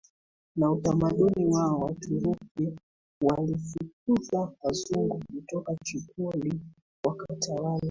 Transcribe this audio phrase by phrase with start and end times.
[0.55, 2.77] na utamaduni wao Waturuki
[3.23, 6.61] walifukuza Wazungu kutoka Tripoli
[7.07, 7.79] wakatawala